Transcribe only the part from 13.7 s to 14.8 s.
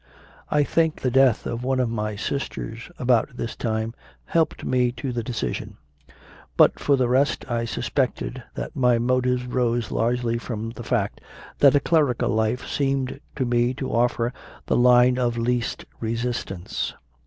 to offer the